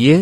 [0.00, 0.18] ይህ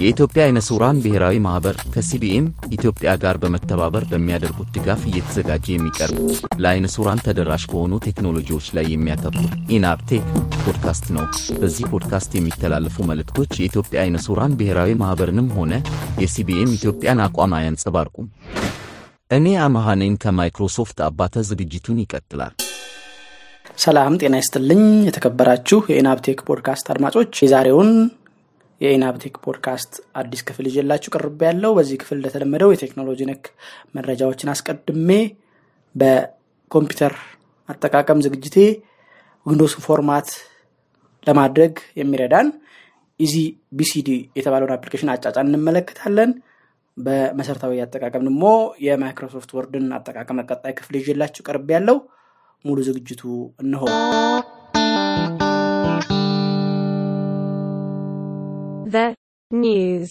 [0.00, 2.44] የኢትዮጵያ አይነ ስውራን ብሔራዊ ማኅበር ከ CBM
[2.76, 6.18] ኢትዮጵያ ጋር በመተባበር በሚያደርጉት ድጋፍ እየተዘጋጀ የሚቀርብ
[6.62, 10.24] ለአይነ ስውራን ተደራሽ በሆኑ ቴክኖሎጂዎች ላይ የሚያተኩር ኢንአፕቴክ
[10.62, 11.24] ፖድካስት ነው።
[11.60, 15.72] በዚህ ፖድካስት የሚተላለፉ መልእክቶች የኢትዮጵያ አይነ ስውራን ብሔራዊ ማኅበርንም ሆነ
[16.22, 18.28] የ CBM ኢትዮጵያን አቋም አያንጸባርቁም።
[19.30, 22.54] እኔ አመሃ ነኝ ከማይክሮሶፍት አባተ። ዝግጅቱን ይቀጥላል።
[23.78, 27.90] ሰላም ጤና ይስጥልኝ። የተከበራችሁ የኢናፕቴክ ፖድካስት አድማጮች የዛሬውን
[28.80, 33.44] የኢናፕቴክ ፖድካስት አዲስ ክፍል ይዤላችሁ ቀርቤያለሁ በዚህ ክፍል እንደተለመደው የቴክኖሎጂ ነክ
[33.96, 35.10] መረጃዎችን አስቀድሜ
[35.94, 37.14] በኮምፒውተር
[37.68, 38.56] አጠቃቀም ዝግጅቴ
[39.46, 40.30] Windows format
[41.26, 42.48] ለማድረግ የሚረዳን
[43.20, 46.30] EasyBCD የተባለውን application አጫጫን እንመለከታለን።
[46.96, 48.44] በመሰረታዊ አጠቃቀም ደግሞ
[48.86, 51.98] የ Microsoft Word ን አጠቃቀም ቀጣይ ክፍል ይዤላችሁ ቀርቤያለሁ
[52.64, 53.22] ሙሉ ዝግጅቱ
[53.62, 53.82] እነሆ።
[59.50, 60.10] news.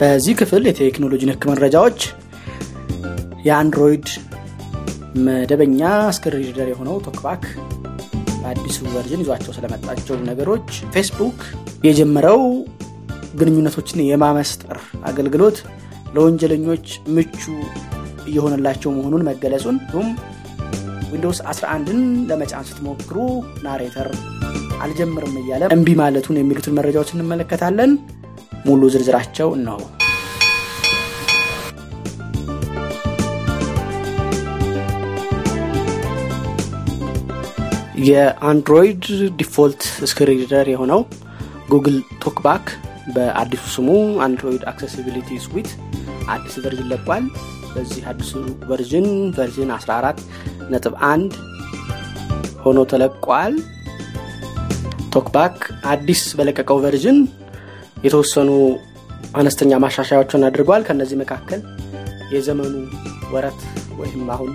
[0.00, 1.98] በዚህ ክፍል የቴክኖሎጂ ነክ መረጃዎች
[3.46, 4.06] የ Android
[5.26, 5.80] መደበኛ
[6.16, 7.42] screen reader የሆነው TalkBack
[8.40, 11.40] በአዲሱ version ይዟቸው ስለመጣቸው ነገሮች፣ ፌስቡክ
[11.86, 12.42] የጀመረው
[13.40, 14.78] ግንኙነቶችን የማመስጠር
[15.10, 15.58] አገልግሎት
[16.14, 17.42] ለወንጀለኞች ምቹ
[18.30, 20.08] እየሆነላቸው መሆኑን መገለጹን እንዲሁም
[21.12, 23.16] Windows 11ን ለመጫን ስትሞክሩ
[23.64, 24.08] Narrator
[24.84, 27.92] አልጀምርም እያለ እምቢ ማለቱን የሚሉትን መረጃዎች እንመለከታለን።
[28.66, 29.78] ሙሉ ዝርዝራቸው እነሆ።
[38.08, 39.04] የ Android
[39.40, 40.40] default screen
[40.72, 41.00] የሆነው
[41.72, 42.66] Google TalkBack
[43.14, 43.88] በአዲሱ ስሙ
[44.26, 45.68] Android Accessibility Suite
[46.32, 47.24] አዲስ version ለቋል።
[47.74, 48.30] በዚህ አዲሱ
[48.70, 50.22] version version 14
[50.72, 51.36] ነጥብ 1
[52.64, 53.54] ሆኖ ተለቋል።
[55.14, 55.56] TalkBack
[55.92, 57.18] አዲስ በለቀቀው version
[58.04, 58.50] የተወሰኑ
[59.34, 61.60] አነስተኛ ማሻሻያዎችን አድርጓል። ከነዚህ መካከል
[62.34, 62.74] የዘመኑ
[63.32, 63.60] ወረት
[64.00, 64.52] ወይም አሁን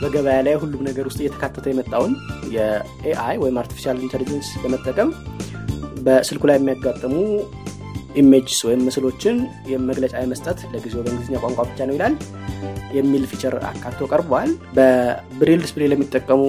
[0.00, 2.12] በገበያ ላይ ሁሉም ነገር ውስጥ እየተካተተ የመጣውን
[2.54, 5.10] የ AI ወይም artificial intelligence በመጠቀም
[6.06, 7.14] በስልኩ ላይ የሚያጋጥሙ
[8.14, 9.36] images ወይም ምስሎችን
[9.70, 12.14] የመግለጫ የመስጠት ለጊዜው በእንግሊዝኛ ቋንቋ ብቻ ነው ይላል
[12.94, 16.42] የሚል feature አካቶ ቀርቧል። በብሬል display ለሚጠቀሙ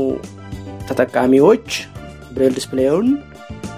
[0.89, 1.67] ተጠቃሚዎች
[2.35, 3.07] ብሬል display ውን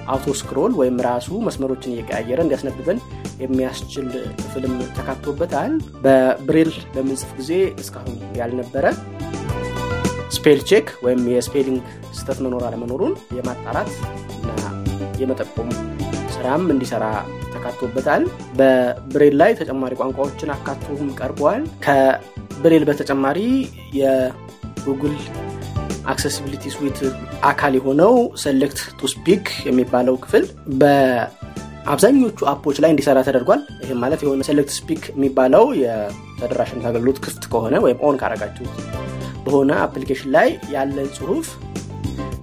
[0.07, 2.99] auto scroll ወይም ራሱ መስመሮችን እየቀያየረ እንዲያስነብበን
[3.41, 4.07] የሚያስችል
[4.39, 5.73] ክፍልም ተካቶበታል።
[6.03, 8.85] በብሬል በምንጽፍ ጊዜ እስካሁን ያልነበረ
[10.37, 11.81] spell check ወይም የ spelling
[12.17, 13.91] ስህተት መኖር አለመኖሩን የማጣራት
[14.39, 14.63] እና
[15.21, 15.69] የመጠቆም
[16.35, 17.05] ስራም እንዲሰራ
[17.69, 18.23] ተካቶበታል።
[18.59, 23.39] በብሬል ላይ ተጨማሪ ቋንቋዎችን አካቶም ቀርበዋል። ከብሬል በተጨማሪ
[23.99, 25.15] የ Google
[26.11, 26.99] Accessibility Suite
[27.49, 28.13] አካል የሆነው
[28.43, 30.43] Select to Speak የሚባለው ክፍል
[30.81, 37.45] በአብዛኞቹ app ኦች ላይ እንዲሰራ ተደርጓል። ይህም ማለት የሆነ Select Speak የሚባለው የተደራሽነት አገልግሎት ክፍት
[37.53, 38.77] ከሆነ ወይም on ካረጋችሁት
[39.45, 41.49] በሆነ application ላይ ያለን ጽሁፍ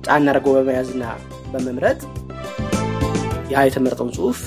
[0.06, 1.04] ጫን አድርጎ በመያዝና
[1.52, 1.98] በመምረጥ
[3.52, 4.38] ያ የተመረጠውን ጽሁፍ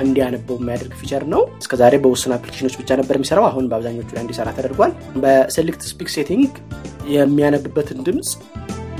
[0.00, 4.48] እንዲያነበው የሚያደርግ feature ነው። እስከዛሬ በውስን application ኖች ብቻ ነበር የሚሰራው። አሁን በአብዛኞቹ ላይ እንዲሰራ
[4.58, 4.92] ተደርጓል።
[5.22, 6.50] በ Select Speak setting
[7.14, 8.30] የሚያነብበትን ድምፅ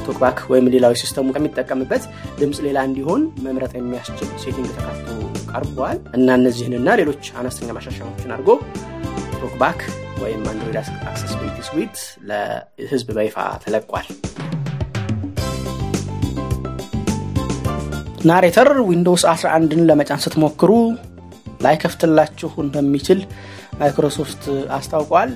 [0.06, 2.04] TalkBack ወይም ሌላዊ system ኡ ከሚጠቀምበት
[2.38, 5.06] ድምፅ ሌላ እንዲሆን መምረጥ የሚያስችል setting ተካቶ
[5.52, 8.50] ቀርቧል እና እነዚህንና ሌሎች አነስተኛ ማሻሻያዎችን አድርጎ
[9.40, 9.80] TalkBack
[10.22, 11.96] ወይም Android Accessibility Suite
[12.30, 14.08] ለህዝብ በይፋ ተለቋል።
[18.26, 20.70] Narrator Windows 11ን ለመጫን ስትሞክሩ
[21.64, 23.20] ላይከፍትላችሁ እንደሚችል
[23.80, 24.42] ማይክሮሶፍት
[24.76, 25.30] አስታውቋል።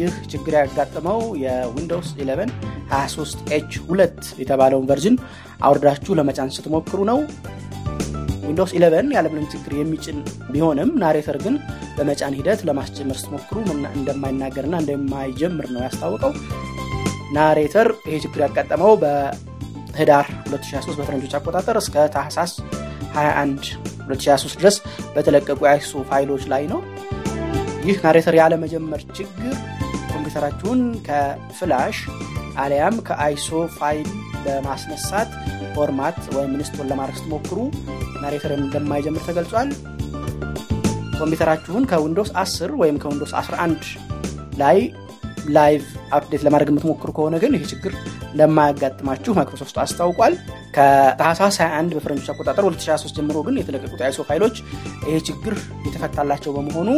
[0.00, 2.52] ይህ ችግር ያጋጠመው የ Windows 11
[2.92, 5.16] 23 H 2 የተባለውን version
[5.68, 7.18] አውርዳችሁ ለመጫን ስትሞክሩ ነው።
[8.46, 10.18] Windows 11 ያለምንም ችግር የሚጭን
[10.52, 11.56] ቢሆንም Narrator ግን
[11.96, 13.56] በመጫን ሂደት ለማስጀመር ስትሞክሩ
[13.98, 16.34] እንደማይናገርና እንደማይጀምር ነው ያስታወቀው።
[17.36, 18.92] Narrator ይሄ ችግር ያጋጠመው
[19.92, 22.52] በህዳር 2023 በፈረንጆች አቆጣጠር እስከ ታህሳስ
[23.14, 23.66] 21
[24.04, 24.76] 2023 ድረስ
[25.14, 26.80] በተለቀቁ የ ISO ፋይሎች ላይ ነው።
[27.86, 29.54] ይህ Narrator ያለመጀመር ችግር
[30.12, 31.98] ኮምፒውተራችሁን ከ flash
[32.62, 34.08] አሊያም ከ ISO file
[34.44, 35.30] በማስነሳት
[35.74, 37.58] format ወይም install ለማድረግ ስትሞክሩ
[38.22, 39.70] Narrator እንደማይጀምር ተገልጿል።
[41.18, 43.84] ኮምፒውተራችሁን ከ Windows 10 ወይም ከ Windows 11
[44.58, 44.78] ላይ
[45.56, 45.84] live
[46.16, 47.92] update ለማድረግ የምትሞክሩ ከሆነ ግን ይህ ችግር
[48.32, 50.34] እንደማያጋጥማችሁ ማይክሮሶፍት አስታውቋል።
[50.76, 54.56] ከታህሳስ 21 በፈረንጆች አቆጣጠር 2023 ጀምሮ ግን የተለቀቁት የ ISO ፋይሎች
[55.06, 55.54] ይሄ ችግር
[55.86, 56.90] የተፈታላቸው በመሆኑ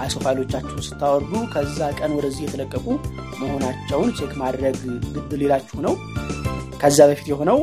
[0.00, 2.86] ISO ፋይሎቻችሁን ስታወርዱ ከዛ ቀን ወደዚህ የተለቀቁ
[3.40, 4.76] መሆናቸውን check ማድረግ
[5.16, 5.94] ግድ ሊላችሁ ነው
[6.82, 7.58] ከዛ በፊት የሆነው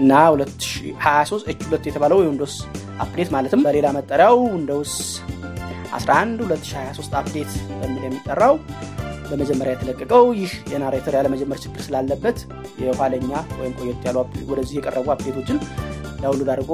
[0.00, 2.54] እና 2023 H 2 የተባለው የ Windows
[3.04, 4.94] update ማለትም በሌላ መጠሪያው Windows
[5.98, 7.50] 11 2023 update
[7.80, 8.54] በሚል የሚጠራው
[9.30, 12.38] በመጀመሪያ የተለቀቀው። ይህ የ Narrator ያለመጀመር ችግር ስላለበት
[12.84, 13.30] የኋለኛ
[13.60, 14.18] ወይም ቆየት ያሉ
[14.50, 15.58] ወደዚህ የቀረቡ update ኦችን
[16.22, 16.72] download አድርጎ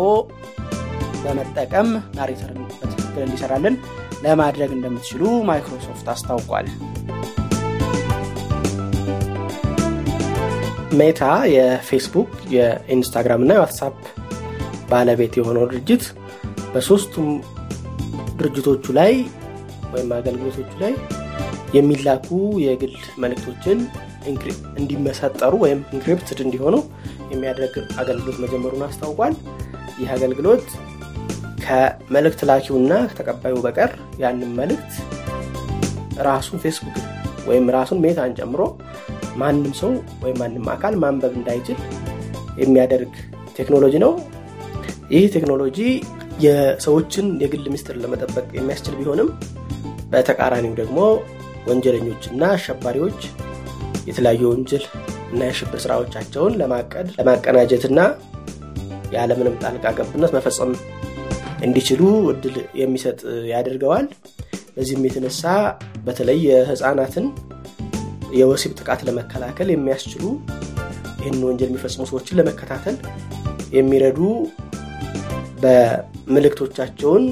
[1.23, 1.89] በመጠቀም
[2.19, 3.77] Narrator ን በትክክል እንዲሰራልን
[4.25, 6.69] ለማድረግ እንደምትችሉ ማይክሮሶፍት አስታውቋል።
[10.99, 11.23] ሜታ
[11.55, 13.97] የፌስቡክ የኢንስታግራም እና የዋትሳፕ
[14.91, 16.05] ባለቤት የሆነው ድርጅት
[16.73, 17.29] በሶስቱም
[18.39, 19.13] ድርጅቶቹ ላይ
[19.93, 20.93] ወይም አገልግሎቶቹ ላይ
[21.75, 22.29] የሚላኩ
[22.65, 22.93] የግል
[23.23, 23.79] መልእክቶችን
[24.77, 26.77] እንዲመሰጠሩ ወይም encrypted እንዲሆኑ
[27.33, 29.35] የሚያደርግ አገልግሎት መጀመሩን አስታውቋል።
[29.99, 30.67] ይህ አገልግሎት
[31.65, 33.93] ከመልእክት ላኪውና ተቀባዩ በቀር
[34.23, 34.93] ያንን መልእክት
[36.27, 36.97] ራሱን ፌስቡክ
[37.47, 38.61] ወይም ራሱን ሜታን ጨምሮ
[39.37, 39.91] ማንም ሰው
[40.23, 41.79] ወይም ማንም አካል ማንበብ እንዳይችል
[42.63, 43.15] የሚያደርግ
[43.57, 44.13] ቴክኖሎጂ ነው።
[45.11, 45.79] ይህ ቴክኖሎጂ
[46.45, 49.29] የሰዎችን የግል ምስጢር ለመጠበቅ የሚያስችል ቢሆንም
[50.11, 50.99] በተቃራኒው ደግሞ
[51.67, 53.21] ወንጀለኞችና አሸባሪዎች
[54.09, 54.85] የተለያዩ ወንጀል
[55.31, 58.01] እና የሽብር ስራዎቻቸውን ለማቀድ ለማቀናጀትና
[59.13, 60.71] የዓለምንም ጣልቃ ገብነት መፈጸም
[61.67, 62.01] እንዲችሉ
[62.33, 63.21] እድል የሚሰጥ
[63.53, 64.07] ያደርገዋል።
[64.77, 65.43] በዚህም የተነሳ
[66.07, 67.27] በተለይ የህፃናትን
[68.37, 70.25] የወሲብ ጥቃት ለመከላከል የሚያስችሉ
[71.21, 72.97] ይህን ወንጀል የሚፈጽሙ ሰዎችን ለመከታተል
[73.77, 74.19] የሚረዱ
[75.63, 77.25] በምልክቶቻቸውን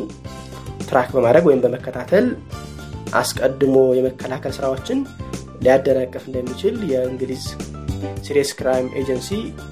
[0.88, 2.26] track በማድረግ ወይም በመከታተል
[3.14, 4.98] አስቀድሞ የመከላከል ስራዎችን
[5.64, 7.44] ሊያደናቀፍ እንደሚችል የእንግሊዝ
[8.26, 9.28] Serious Crime Agency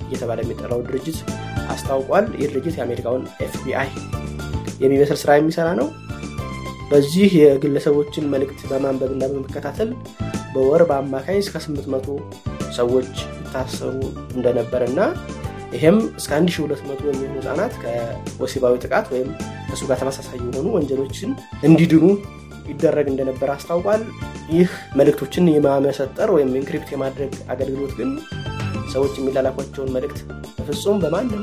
[0.06, 1.18] እየተባለ የሚጠራው ድርጅት
[1.72, 3.90] አስታውቋል። ይህ ድርጅት የአሜሪካውን ኤፍቢአይ
[4.84, 5.88] የሚመስል ስራ የሚሰራ ነው።
[6.90, 9.90] በዚህ የግለሰቦችን መልእክት በማንበብና በመከታተል
[10.54, 12.16] በወር በአማካይ እስከ 800
[12.78, 13.94] ሰዎች ይታሰሩ
[14.36, 15.00] እንደነበረ እና
[15.72, 19.28] ይህም እስከ 1200 የሚሆኑ ህጻናት ከወሲባዊ ጥቃት ወይም
[19.68, 21.30] ከእሱ ጋር ተመሳሳይ የሆኑ ወንጀሎችን
[21.68, 22.04] እንዲድኑ
[22.70, 24.02] ይደረግ እንደነበረ አስታውቋል።
[24.52, 28.10] ይህ መልእክቶችን የማመሰጠር ወይም encrypt የማድረግ አገልግሎት ግን
[28.92, 30.18] ሰዎች የሚላላኳቸውን መልእክት
[30.58, 31.42] በፍጹም በማንም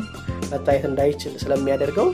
[0.51, 2.07] መታየት እንዳይችል ስለሚያደርገው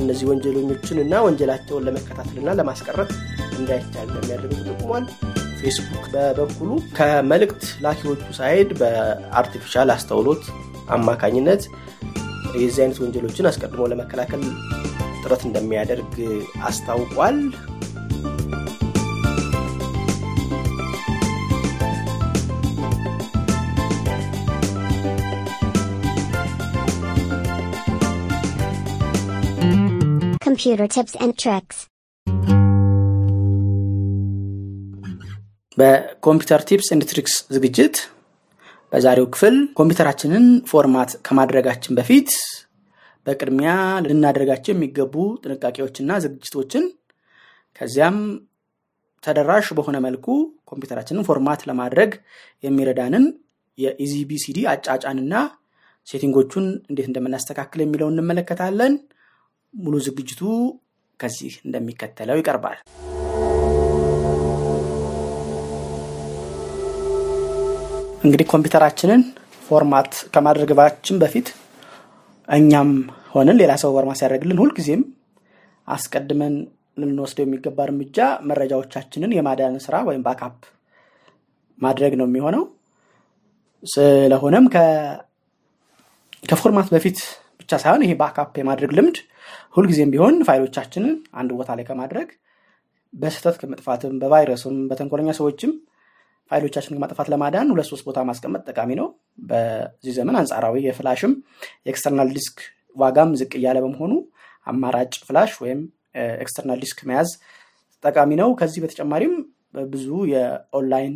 [0.00, 3.10] እነዚህ ወንጀለኞችን እና ወንጀላቸውን ለመከታተልና ለማስቀረት
[3.58, 5.04] እንዳይቻል እንደሚያደርግ ተጠቁሟል።
[5.60, 10.44] ፌስቡክ በበኩሉ ከመልእክት ላኪዎቹ side በ artificial አስተውሎት
[10.96, 11.62] አማካኝነት
[12.56, 14.42] የዚህ አይነት ወንጀሎችን አስቀድሞ ለመከላከል
[15.22, 16.14] ጥረት እንደሚያደርግ
[16.68, 17.36] አስታውቋል
[30.60, 31.76] Computer tips and tricks.
[35.78, 37.96] በኮምፒውተር tips and tricks ዝግጅት
[38.92, 42.30] በዛሬው ክፍል ኮምፒውተራችንን format ከማድረጋችን በፊት
[43.26, 43.72] በቅድሚያ
[44.06, 45.14] ልናደርጋቸው የሚገቡ
[45.44, 46.84] ጥንቃቄዎችና ዝግጅቶችን
[47.78, 48.18] ከዚያም
[49.24, 50.26] ተደራሽ በሆነ መልኩ
[50.72, 52.12] ኮምፒውተራችንን format ለማድረግ
[52.64, 53.24] የሚረዳንን
[53.78, 55.34] የ EasyBCD አጫጫንና
[56.08, 58.92] setting ኦቹን እንዴት እንደምናስተካክል የሚለውን እንመለከታለን
[59.74, 60.40] ሙሉ ዝግጅቱ
[61.20, 62.78] ከዚህ እንደሚከተለው ይቀርባል።
[68.24, 69.20] እንግዲህ ኮምፒውተራችንን
[69.68, 71.48] format ከማድረጋችን በፊት
[72.48, 72.90] እኛም
[73.34, 75.02] ሆንን ሌላ ሰው format ሲያደርግልን ሁልጊዜም
[75.88, 76.54] አስቀድመን
[77.00, 80.58] ልንወስደው የሚገባ እርምጃ መረጃዎቻችንን የማዳን ስራ ወይም backup
[81.78, 82.64] ማድረግ ነው የሚሆነው።
[83.82, 84.64] ስለሆነም
[86.44, 87.18] ከ format በፊት
[87.60, 89.18] ብቻ ሳይሆን ይሄ backup የማድረግ ልምድ
[89.76, 92.28] ሁልጊዜም ቢሆን ፋይሎቻችንን አንድ ቦታ ላይ ከማድረግ
[93.12, 95.72] በስህተት ከመጥፋትም በቫይረስም በተንኮለኛ ሰዎችም
[96.50, 99.08] ፋይሎቻችን ከማጥፋት ለማዳን ሁለት ሶስት ቦታ ማስቀመጥ ጠቃሚ ነው።
[99.50, 101.32] በዚህ ዘመን አንጻራዊ የ flash ም
[101.84, 102.56] የ external disk
[102.96, 104.12] ዋጋም ዝቅ እያለ በመሆኑ
[104.66, 105.80] አማራጭ flash ወይም
[106.42, 107.30] external disk መያዝ
[108.04, 109.34] ጠቃሚ ነው። ከዚህ በተጨማሪም
[109.90, 111.14] ብዙ የ online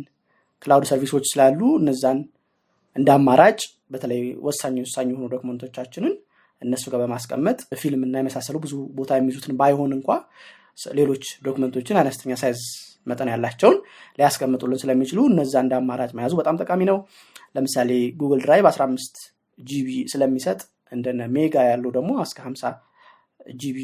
[0.61, 2.19] cloud service ኦች ስላሉ እነዛን
[2.95, 3.59] እንደ አማራጭ
[3.93, 6.13] በተለይ ወሳኝ ወሳኝ የሆኑ document ኦቻችንን
[6.61, 10.09] እነሱ ጋር በማስቀመጥ ፊልም እና የመሳሰሉ ብዙ ቦታ የሚይዙትን ባይሆን እንኳ
[10.91, 12.61] ሌሎች document ኦችን አነስተኛ size
[13.07, 13.75] መጠን ያላቸውን
[14.19, 16.97] ሊያስቀምጡልን ስለሚችሉ እነዛ እንደ አማራጭ መያዙ በጣም ጠቃሚ ነው።
[17.55, 19.19] ለምሳሌ Google Drive 15
[19.59, 20.59] GB ስለሚሰጥ
[20.91, 22.71] እንደነ ሜጋ ያሉ ደግሞ እስከ 50
[23.59, 23.79] GB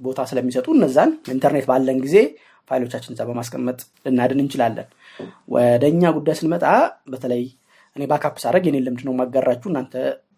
[0.00, 2.16] ቦታ ስለሚሰጡ እነዛን ኢንተርኔት ባለን ጊዜ
[2.70, 4.86] ፋይሎቻችን እዛ በማስቀመጥ ልናድን እንችላለን።
[5.54, 6.64] ወደ እኛ ጉዳይ ስንመጣ
[7.12, 7.42] በተለይ
[7.96, 9.94] እኔ backup ሳረግ የኔ ልምድ ነው ማጋራችሁ እናንተ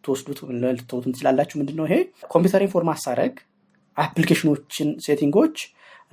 [0.06, 0.38] ትወስዱት
[0.70, 1.94] ልትተውትን ትችላላችሁ። ምንድነው ይሄ?
[2.30, 3.34] ኮምፒውተሬን format ሳረግ
[3.96, 5.56] application ኦችን setting ኦች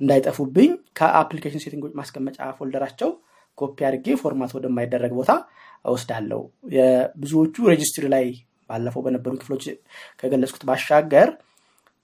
[0.00, 3.10] እንዳይጠፉብኝ ከ application setting ኦች ማስቀመጫ folder ኣቸው
[3.58, 5.30] ኮፒ አድርጌ format ወደማይደረግ ቦታ
[5.84, 6.40] እወስዳለሁ።
[6.76, 8.24] የብዙዎቹ registry ላይ
[8.70, 9.64] ባለፈው በነበሩ ክፍሎች
[10.20, 11.30] ከገለጽኩት ባሻገር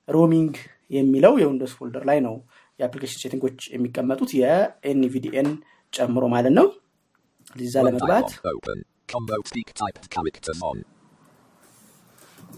[0.09, 0.55] ሮሚንግ
[0.91, 2.35] የሚለው የዊንዶስ ፎልደር ላይ ነው
[2.81, 5.49] የአፕሊኬሽን ሴቲንጎች የሚቀመጡት። የኤንቪዲኤን
[5.93, 6.69] ጨምሮ ማለት ነው።
[7.61, 8.29] እዛ ለመግባት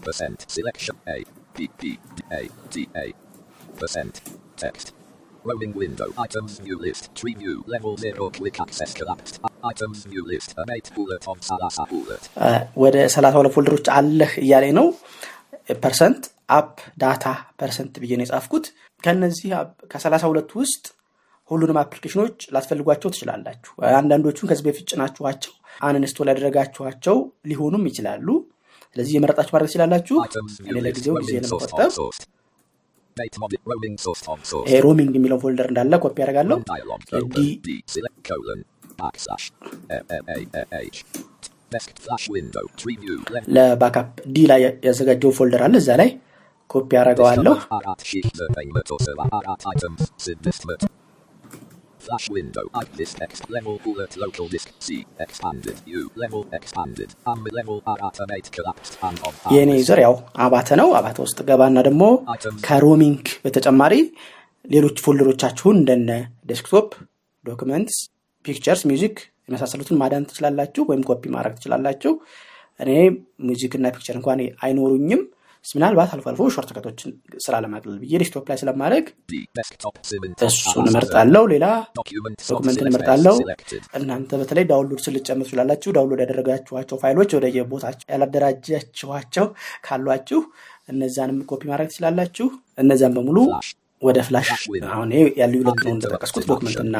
[0.01, 1.23] Percent selection A
[1.53, 3.13] B B D A D A.
[3.79, 4.21] Percent
[4.55, 4.93] text.
[5.45, 10.55] Rolling window items view list tree view level zero quick access collapsed items view list
[10.69, 12.23] eight bullet on Salasa bullet.
[12.83, 14.87] ወደ ሰላሳ ሁለት folder ኦች አለህ እያለኝ ነው።
[15.83, 17.25] percent app data
[17.61, 18.65] percent ብዬ ነው የጻፍኩት።
[19.03, 19.51] ከነዚህ
[19.93, 20.85] ከሰላሳ ሁለት ውስጥ
[21.49, 25.53] ሁሉንም application ኦች ላትፈልጓቸው ትችላላችሁ። አንዳንዶቹን ከዚህ በፊት ጭናችኋቸው
[26.31, 27.17] ያደረጋችኋቸው
[27.51, 28.27] ሊሆኑም ይችላሉ።
[28.95, 30.15] ስለዚህ የመረጣችሁ ማድረግ ትችላላችሁ።
[30.63, 31.91] እኔ ለጊዜው ጊዜ ለመቆጠብ.
[34.67, 36.57] ይሄ roaming የሚለው folder እንዳለ ኮፒ ያደርጋለሁ።.
[43.55, 46.09] ለ backup D ላይ ያዘጋጀሁት folder አለ። እዛ ላይ
[46.69, 47.55] ኮፒ ያደርገዋለሁ።
[52.03, 57.41] Flash window I list text level bullet local disk C expanded U level expanded AM
[57.51, 57.77] level
[58.29, 62.03] eight collapsed and on የእኔ user ያው አባተ ነው። አባተ ውስጥ ገባና ደግሞ
[62.67, 63.93] ከ roaming በተጨማሪ
[64.65, 66.11] ሌሎች folder ኦቻችሁን እንደነ
[66.51, 66.89] desktop፣
[67.43, 67.97] documents፣
[68.45, 69.15] pictures፣ music
[69.47, 72.13] የመሳሰሉትን ማዳን ትችላላችሁ ወይም ኮፒ ማድረግ ትችላላችሁ።
[72.79, 72.91] እኔ
[73.47, 75.23] music እና picture እንኳን አይኖሩኝም።
[75.65, 77.11] ምናልባት አልፎ አልፎ shortcut ኦችን
[77.43, 79.05] ስራ ለማቅለል ብዬ desktop ላይ ስለማድረግ
[80.47, 81.65] እሱን እመርጣለሁ። ሌላ
[82.49, 83.35] document ን እመርጣለሁ።
[83.99, 89.47] እናንተ በተለይ download ስ ልትጨምሩ ትችላላችሁ። download ያደረጋችኋቸው ፋይሎች ወደ የቦታቸው ያላደራጃችኋቸው
[89.87, 90.41] ካሏችሁ
[90.89, 93.37] እነዛንም ኮፒ ማድረግ ትችላላችሁ። እነዛን በሙሉ
[94.01, 94.47] ወደ flash.
[94.89, 96.95] አሁን ያሉ ሁለት ነው እንደጠቀስኩት document ና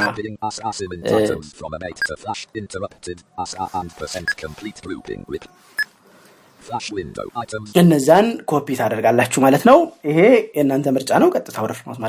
[7.82, 9.78] እነዛን ኮፒ ታደርጋላችሁ ማለት ነው።
[10.10, 10.20] ይሄ
[10.58, 12.00] የእናንተ ምርጫ ነው። ቀጥታ ወደ format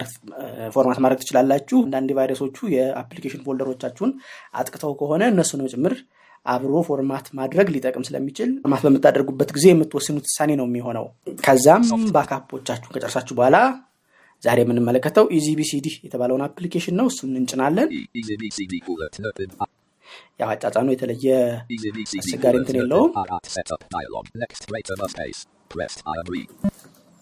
[0.98, 4.12] ማድረግ- ትችላላችሁ። አንዳንድ ቫይረሶቹ የ application folder ኦቻችሁን
[4.54, 5.94] አጥቅተው ከሆነ እነሱንም ጭምር
[6.46, 11.06] አብሮ format ማድረግ ሊጠቅም ስለሚችል format በምታደርጉበት ጊዜ የምትወስኑት ውሳኔ ነው የሚሆነው።
[11.40, 11.84] ከዛም
[12.16, 13.58] ባካፖቻችሁን ከጨርሳችሁ በኋላ
[14.42, 17.88] ዛሬ የምንመለከተው ኢዚቢሲዲ የተባለውን አፕሊኬሽን ነው። እሱን እንጭናለን።
[20.34, 21.26] E ያው አጫጫኑ የተለየ
[22.14, 23.10] አስቸጋሪ እንትን የለውም።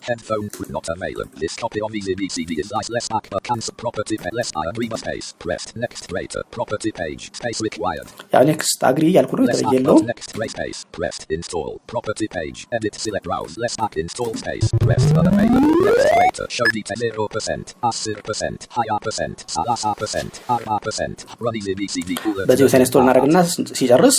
[0.02, 1.30] Headphone would not available.
[1.36, 4.64] This copy of Easy BCD is nice less back but cancel property pay less I
[4.70, 9.78] agree space pressed next rate property page space required ያው ኔክስት አግሪ እያልኩ ነው። የተለየ
[9.88, 14.66] but next rate space pressed install property page edit select browse less back install space
[14.84, 20.78] pressed unavailable next rate show detail zero percent asir percent higher percent salasa percent arba
[20.88, 23.38] percent run easy BCD bullet በዚህ ወሳኝ ስቶር እናደርግና
[23.80, 24.18] ሲጨርስ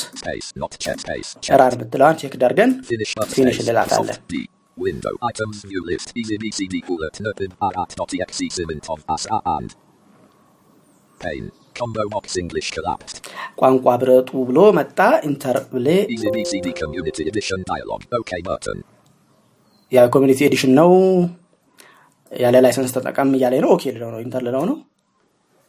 [1.47, 2.73] ጨራር ብትለዋን ቼክ ዳርገን
[3.35, 4.19] ፊኒሽ እንላታለን።
[4.77, 9.69] window items view list easy BCD bullet noted arat.exe cement of asra and
[11.21, 11.43] pain
[11.75, 13.17] combo box English collapsed
[13.61, 14.97] ቋንቋ ብረጡ ብሎ መጣ።
[15.29, 18.79] ኢንተር ብሌ easy BCD community edition dialog OK button
[19.91, 20.91] የኮሚኒቲ ኤዲሽን ነው
[22.31, 24.77] ያለ ላይሰንስ ተጠቀም እያለ ነው። ኦኬ ልለው ነው ኢንተር ልለው ነው።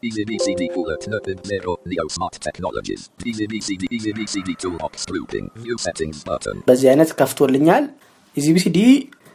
[0.02, 3.02] Easy BCD bullet noted zero Neo Smart Technologies.
[3.30, 6.56] Easy BCD Easy BCD toolbox grouping view settings button.
[6.70, 7.84] በዚህ አይነት ከፍቶልኛል።
[8.36, 8.78] ኢዚቢሲዲ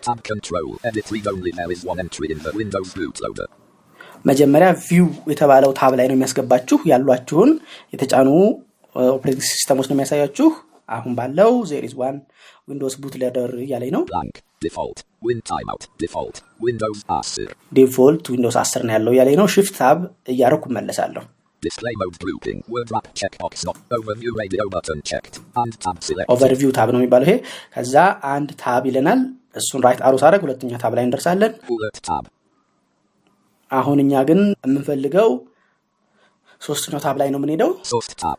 [0.03, 3.47] Tab control edit read only there is one entry in the Windows bootloader.
[4.25, 7.51] መጀመሪያ view የተባለው tab ላይ ነው የሚያስገባችሁ ያሏችሁን
[7.93, 8.29] የተጫኑ
[8.95, 10.47] operating system ኦች ነው የሚያሳያችሁ።
[10.89, 12.15] አሁን ባለው there is one
[12.69, 14.03] Windows boot loader እያለኝ ነው።
[17.77, 19.99] default Windows 10 ነው ያለው እያለኝ ነው። shift tab
[20.33, 21.23] እያረኩ መለሳለሁ።
[21.63, 26.27] display mode grouping word wrap checkbox not overview radio button checked and tab select.
[26.35, 27.35] overview tab ነው የሚባለው ይሄ።
[27.75, 27.95] ከዛ
[28.33, 29.21] አንድ tab ይለናል።
[29.55, 32.25] እሱን right arrow ሳደርግ ሁለተኛ tab ላይ እንደርሳለን። Bullet tab
[33.71, 35.29] አሁን እኛ ግን የምንፈልገው
[36.61, 38.37] ሶስተኛው tab ላይ ነው የምንሄደው። source tab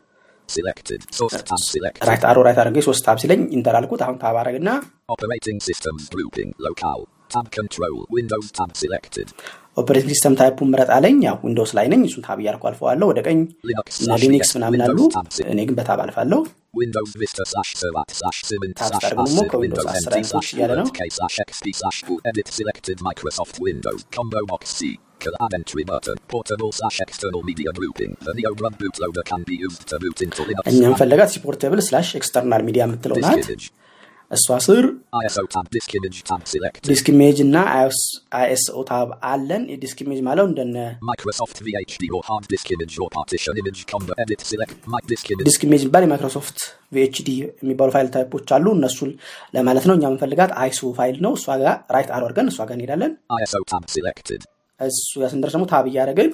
[0.49, 4.37] selected source tab selected right arrow right አድርጌ ሶስት tab ሲለኝ enter አልኩት። አሁን tab
[4.41, 4.69] አረግና
[5.15, 9.27] operating systems grouping locale tab control Windows tab selected
[9.77, 13.19] operating system type ኡን ምረጥ አለኝ። ያው Windows ላይ ነኝ። እሱን tab እያልኩ አልፈዋለሁ። ወደ
[13.27, 13.39] ቀኝ
[14.01, 14.97] እና Linux ምናምን አሉ።
[15.53, 16.41] እኔ ግን በ tab አልፋለሁ።
[16.73, 20.13] Windows Vista slash Servat slash Siemens Tab slash start ደግሞ Asir ከዊንዶውስ Windows 10 NT
[20.13, 24.63] አይነቶች slash እያለ ነው። K slash XP slash full edit selected Microsoft Windows combo box
[24.77, 29.55] C command entry button portable slash external media grouping the Neo Run bootloader can be
[29.57, 33.49] used to boot into Linux እኛ የምንፈልጋት ሲፖርቴብል ስላሽ ኤክስተርናል ሚዲያ የምትለው ናት።
[34.31, 34.83] እሷ ስር.
[36.89, 37.55] ዲስክ ኢሜጅ እና
[38.39, 40.77] አይኤስኦ ታብ አለን የዲስክ ኢሜጅ ማለው እንደነ.
[45.47, 46.59] disk image የሚባል የ Microsoft
[46.95, 47.29] VHD
[47.63, 49.11] የሚባሉ ፋይል type ኦች አሉ እነሱን
[49.57, 53.11] ለማለት ነው እኛ የምንፈልጋት ISO ፋይል ነው እሷ ጋር right arrow አድርገን እሷ ጋር እንሄዳለን.
[54.79, 56.31] እሱ ጋር ስንደርስ ደግሞ tab እያደረግን.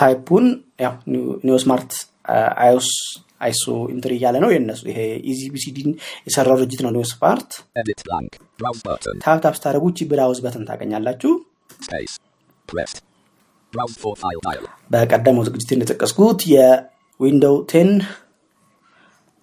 [0.00, 0.46] type ኡን
[0.84, 0.94] ያው
[1.46, 1.92] NeoSmart
[2.64, 5.90] ISO entry እያለ ነው የነሱ ይሄ EasyBCD ን
[6.26, 6.90] የሰራው ድርጅት ነው
[8.84, 9.16] button.
[9.24, 11.32] tab tab ስታደረጉ ቺ browse button ታገኛላችሁ.
[14.92, 17.90] በቀደመው ዝግጅት እንደጠቀስኩት የ Window ten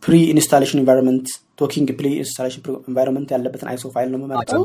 [0.03, 1.27] preinstallation environment
[1.62, 4.63] talking preinstallation environment ያለበትን ISO ፋይል ነው የምመርጠው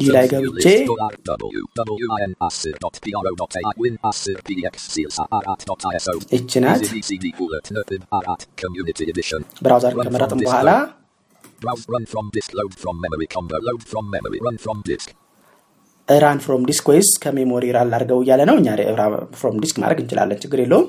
[0.00, 0.66] D ላይ ገብቼ.
[6.36, 6.82] ይቺ ናት.
[9.66, 10.70] browse አርገን ከመረጥን በኋላ.
[16.08, 18.68] run from disk ወይስ ከ memory run ላድርገው እያለ ነው እኛ
[19.40, 20.86] from disk ማድረግ እንችላለን ችግር የለውም.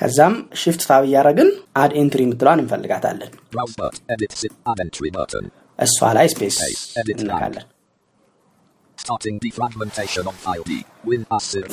[0.00, 1.50] ከዛም shift tab እያደረግን
[1.82, 3.30] add entry የምትለዋን እንፈልጋታለን.
[5.78, 6.58] እሷ ላይ space
[7.14, 7.64] እንነካለን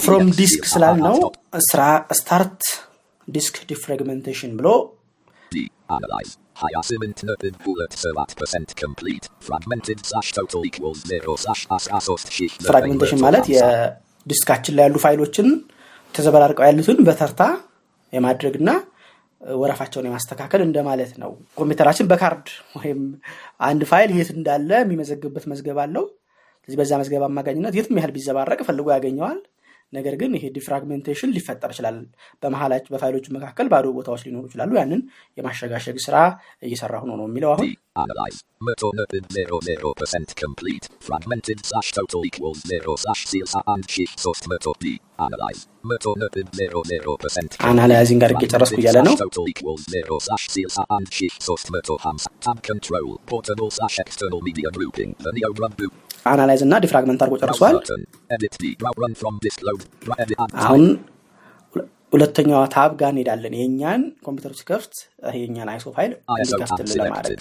[0.03, 1.17] from disk ስላልነው
[1.67, 1.81] ስራ
[2.19, 2.61] start
[3.27, 4.67] disk defragmentation ብሎ.
[12.67, 15.47] fragmentation ማለት የዲስካችን ላይ ያሉ ፋይሎችን
[16.13, 17.41] ተዘበራርቀው ያሉትን በተርታ
[18.13, 18.69] የማድረግና
[19.41, 22.47] ወረፋቸውን የማስተካከል እንደማለት ነው። ኮምፒውተራችን በካርድ
[22.77, 22.99] ወይም
[23.67, 26.05] አንድ ፋይል የት እንዳለ የሚመዘግብበት መዝገብ አለው
[26.61, 29.39] ስለዚህ በዛ መዝገብ አማካኝነት የትም ያህል ቢዘባረቅ ፈልጎ ያገኘዋል
[29.93, 31.95] ነገር ግን ይሄ defragmentation ሊፈጠር ይችላል
[32.43, 35.01] በመሀላች በፋይሎቹ መካከል ባዶ ቦታዎች ሊኖሩ ይችላሉ ያንን
[35.37, 36.17] የማሸጋሸግ ስራ
[36.63, 37.69] እየሰራሁ ነው ነው የሚለው አሁን.
[47.69, 48.43] analyzing አድርጌ
[48.79, 49.15] እያለ ነው
[56.25, 57.75] analyze እና defragment አድርጎ ጨርሷል
[60.63, 60.83] አሁን
[61.75, 64.93] ሁለ- ሁለተኛዋ tab ጋር እንሄዳለን የእኛን ኮምፒውተር ሲከፍት
[65.37, 67.39] የእኛን ISO ፋይል እንዲከፍትልን ለማድረግ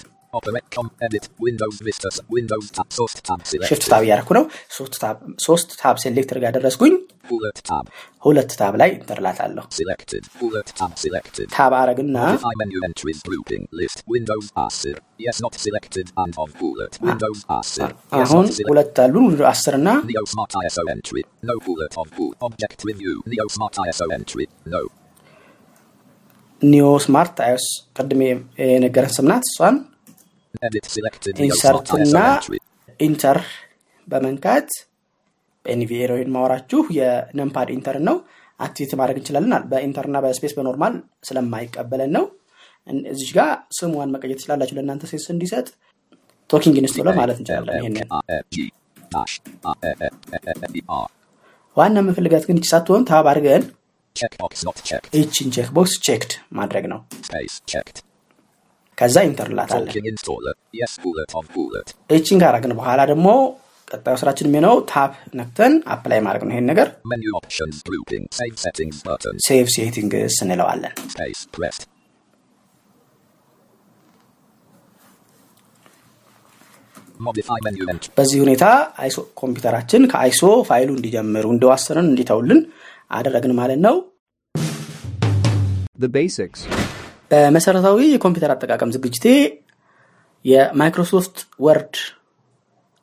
[3.71, 3.85] shift.
[3.91, 4.43] tab እያደረኩ ነው
[5.41, 6.93] ሶስት ታብ- ሴሌክተር ጋር ደረስኩኝ
[7.31, 7.85] Bullet tab
[8.23, 9.63] ሁለት ታብ ላይ እንተርላታለሁ.
[11.53, 12.17] ታብ አረግና
[18.15, 18.45] አሁን.
[18.71, 19.15] ሁለት አሉ
[19.51, 19.89] አስር እና.
[26.61, 27.67] ኒዮ ስማርት አይስ
[27.97, 28.21] ቅድሜ
[28.65, 29.77] የነገረን ስምናት እሷን
[30.59, 31.33] Edit selected.
[31.35, 32.59] Neo insert Smart እና ISO entry.
[32.99, 33.37] enter
[34.07, 34.69] በመንካት
[35.65, 38.15] በ NVDA ነው ይሄን ማወራችሁ የ numpad enter ነው
[38.59, 40.93] activate ማድረግ እንችላለን በ enter እና በ space በ normal
[41.27, 42.25] ስለማይቀበለን ነው
[43.11, 45.67] እዚች ጋር ስሟን መቀየር ትችላላችሁ ለእናንተ sense እንዲሰጥ
[46.49, 48.07] talking installer ማለት እንችላለን ይሄንን.
[51.77, 53.63] ዋና የምንፈልጋት ግን ሳትሆን tab አድርገን.
[55.19, 56.99] ይችን check box checked ማድረግ ነው.
[59.01, 60.53] ከዛ enter ላታለን Talking installer.
[60.81, 61.87] Yes bullet on bullet.
[62.17, 63.27] ይችን ካረግን በኋላ ደግሞ
[63.87, 68.23] ቀጣዩ ስራችን የሚሆነው tab ነክተን apply ማድረግ ነው ይሄን ነገር Menu options grouping.
[68.39, 69.35] Save settings button.
[69.47, 71.83] save settings እንለዋለን Space pressed.
[77.19, 78.11] Modify menu entry.
[78.19, 78.65] በዚህ ሁኔታ
[79.03, 82.61] ISO ኮምፒውተራችን ከ ISO ፋይሉ እንዲጀምር ዊንዶው አስርን እንዲተውልን
[83.11, 83.97] አደረግን ማለት ነው
[85.99, 86.59] The basics.
[87.31, 89.25] በመሰረታዊ የኮምፒውተር አጠቃቀም ዝግጅቴ
[90.45, 91.35] የማይክሮሶፍት
[91.65, 91.95] Word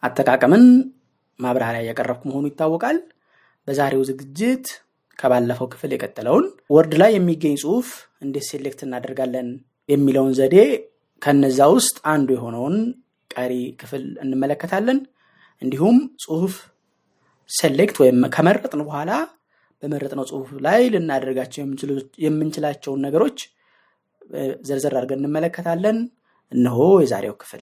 [0.03, 0.65] አጠቃቀምን
[1.39, 2.99] ማብራሪያ እያቀረብኩ መሆኑ ይታወቃል።
[3.69, 4.67] በዛሬው ዝግጅት
[5.19, 7.89] ከባለፈው ክፍል የቀጠለውን Word ላይ የሚገኝ ጽሁፍ
[8.25, 9.49] እንዴት select እናደርጋለን
[9.89, 10.57] የሚለውን ዘዴ
[11.23, 12.77] ከነዛ ውስጥ አንዱ የሆነውን
[13.31, 14.99] ቀሪ ክፍል እንመለከታለን።
[15.63, 16.55] እንዲሁም ጽሁፍ
[17.51, 19.11] select ወይም ከመረጥን በኋላ
[19.83, 21.63] በመረጥነው ጽሁፍ ላይ ልናደርጋቸው
[22.25, 23.39] የምንችላቸውን ነገሮች
[24.69, 25.99] ዘርዘር አድርገን እንመለከታለን
[26.53, 27.61] እነሆ የዛሬው ክፍል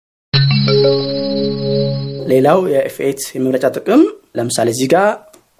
[2.32, 4.02] ሌላው የ F8 የመምረጫ ጥቅም
[4.38, 5.08] ለምሳሌ እዚህ ጋር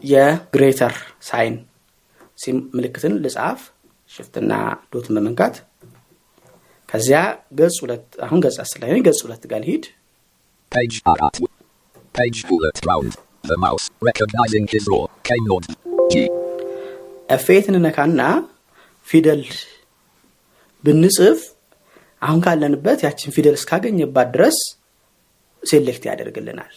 [0.05, 1.57] የ greater sign
[2.77, 3.61] ምልክትን ልጻፍ
[4.11, 4.53] shift ና
[4.93, 5.55] dot ን በመንካት
[6.89, 7.19] ከዚያ
[7.59, 9.63] ገጽ ሁለት አሁን ገጽ አስር ላይ ገጽ ሁለት ጋር.
[16.13, 16.25] G.
[17.29, 18.23] ኤፌት እንነካና
[19.07, 19.43] ፊደል
[20.85, 21.41] ብንጽፍ
[22.23, 24.59] አሁን ካለንበት ያችን ፊደል እስካገኘባት ድረስ
[25.63, 26.75] ሴሌክት ያደርግልናል።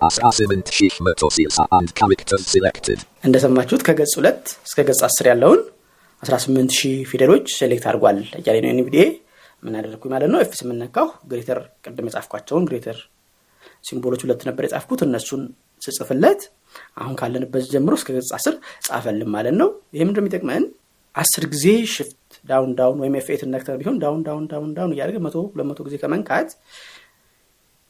[0.00, 2.98] Asra 7 Sheikh Motosils and characters selected.
[3.26, 5.60] እንደሰማችሁት ከገጽ ሁለት እስከ ገጽ አስር ያለውን
[6.22, 9.04] 18 ሺህ ፊደሎች select አድርጓል እያለ ነው NVDA
[9.62, 12.98] ምን አደረግኩኝ ማለት ነው F ስምንት ነካሁ greater ቅድም የጻፍኳቸውን greater
[13.88, 15.42] symbol ኦች ሁለት ነበር የጻፍኩት እነሱን
[15.82, 16.42] ስጽፍለት
[16.96, 18.54] አሁን ካለንበት ጀምሮ እስከ ገጽ አስር
[18.86, 20.64] ጻፈልን ማለት ነው። ይህ ምንድን
[21.14, 24.92] አስር ጊዜ shift down down ወይም F eight ን ነክተን ቢሆን down down down down
[24.94, 26.48] እያደረገ መቶ ሁለት መቶ ጊዜ ከመንካት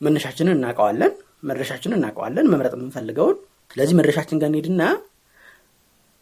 [0.01, 1.13] መነሻችንን እናውቀዋለን
[1.49, 3.37] መድረሻችንን እናውቀዋለን መምረጥ የምንፈልገውን።
[3.71, 4.83] ስለዚህ መድረሻችን ጋር እንሄድና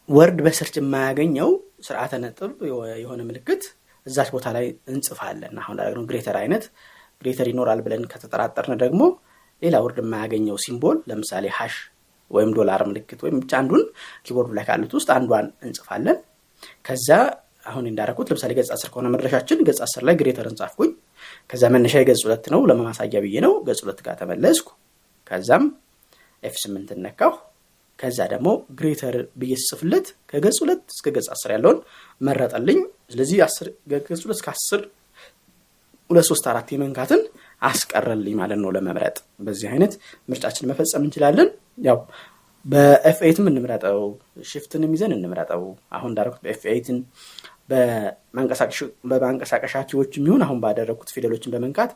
[0.08, 1.50] Word በ search የማያገኘው
[1.86, 2.50] ስርዓተ ነጥብ
[3.02, 3.62] የሆነ ምልክት
[4.06, 6.64] እዛች ቦታ ላይ እንጽፋለን። አሁን ነው greater አይነት
[7.22, 9.02] greater ይኖራል ብለን ከተጠራጠርን ደግሞ
[9.62, 11.74] ሌላ Word የማያገኘው symbol ለምሳሌ hash
[12.30, 13.82] ወይም ዶላር ምልክት ወይም ብቻ አንዱን
[14.26, 16.18] ኪቦርዱ ላይ ካሉት ውስጥ አንዷን እንጽፋለን።
[16.84, 17.08] ከዛ
[17.66, 20.90] አሁን እንዳረኩት ለምሳሌ ገጽ አስር ከሆነ መድረሻችን ገጽ አስር ላይ greater ጻፍኩኝ።
[21.50, 24.68] ከዛ መነሻ የገጽ ሁለት ነው ለማሳያ ብዬ ነው። ገጽ ሁለት ጋር ተመለስኩ።
[25.30, 25.64] ከዛም
[26.44, 27.32] F ስምንት ነካሁ
[27.98, 31.78] ከዛ ደግሞ greater ብዬ ስጽፍለት ከገጽ ሁለት እስከ ገጽ አስር ያለውን
[32.20, 32.80] መረጠልኝ።
[33.12, 33.36] ስለዚህ
[34.08, 34.80] ገጽ ሁለት እስከ አስር
[36.10, 37.22] ሁለት ሶስት አራት የመንካትን
[37.62, 39.92] አስቀረልኝ ማለት ነው ለመምረጥ። በዚህ አይነት
[40.28, 41.48] ምርጫችን መፈጸም እንችላለን።
[41.86, 41.98] ያው
[42.64, 43.98] በ F8 ም እንምረጠው
[44.50, 45.62] shift ንም ይዘን እንምረጠው።
[45.92, 46.98] አሁን እንዳደረኩት በ F8 ን
[49.04, 51.90] በማንቀሳቀሻ key ዎች የሚሆን አሁን ባደረግኩት ፊደሎችን በመንካት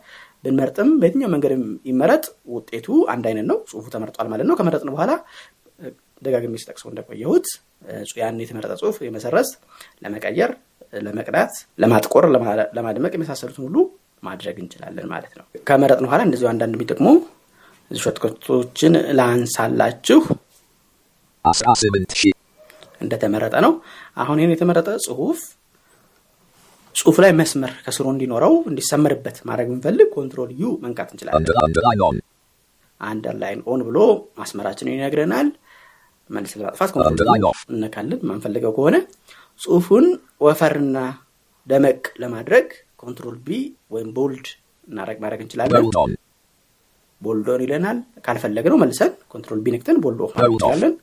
[0.44, 1.52] ብንመርጥም በየትኛው መንገድ
[1.90, 5.12] ይመረጥ ውጤቱ አንድ አይነት ነው። ጽሁፉ ተመርጧል ማለት ነው። ከመረጥን በኋላ
[6.22, 7.48] ደጋግሜ ስጠቅሰው እንደቆየሁት
[8.18, 9.50] ያን የተመረጠ ጽሁፍ የመሰረዝ
[10.04, 10.52] ለመቀየር
[11.00, 12.24] ለመቅዳት ለማጥቆር
[12.76, 13.76] ለማድመቅ የመሳሰሉትን ሁሉ
[14.22, 17.08] ማድረግ እንችላለን ማለት ነው ከመረጥን በኋላ እንደዚሁ አንዳንድ የሚጠቅሙ
[17.90, 20.20] shortcut ኦችን ላንሳላችሁ
[21.44, 22.36] Asra 7 Sheikh.
[23.04, 23.72] እንደተመረጠ ነው
[24.22, 25.38] አሁን ይህን የተመረጠ ጽሁፍ
[26.94, 32.18] ጽሁፍ ላይ መስመር ከስሩ እንዲኖረው እንዲሰመርበት ማድረግ ብንፈልግ control U መንካት እንችላለን.
[33.00, 33.98] underline on ብሎ
[34.40, 35.48] ማስመራችንን ይነግረናል
[36.30, 37.40] መልስ ለማጥፋት control.
[37.76, 38.96] እነካለን ማንፈልገው ከሆነ
[39.60, 40.06] ጽሁፉን
[40.46, 40.96] ወፈርና
[41.66, 42.66] ደመቅ ለማድረግ
[43.02, 43.58] control B
[43.94, 44.46] ወይም bold
[44.88, 45.84] እናረግ ማድረግ እንችላለን.
[47.20, 50.52] bold on ይለናል ካልፈለግነው መልሰን control B ነክተን bold off ማድረግ.
[50.54, 50.94] እንችላለን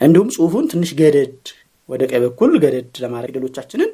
[0.00, 1.38] እንዲሁም ጽሁፉን ትንሽ ገደድ
[1.88, 3.90] ወደ ቀኝ በኩል ገደድ ለማድረግ ፊደሎቻችንን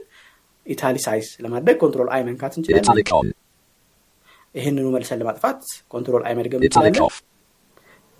[0.66, 3.33] italicize ለማድረግ control I መንካት እንችላለን.
[4.54, 5.61] ይህንኑ መልሰን ለማጥፋት
[5.94, 7.02] control I መድገም እንችላለን.